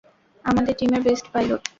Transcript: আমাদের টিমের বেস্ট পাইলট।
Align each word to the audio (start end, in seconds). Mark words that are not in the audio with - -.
আমাদের 0.45 0.73
টিমের 0.79 1.01
বেস্ট 1.07 1.25
পাইলট। 1.33 1.63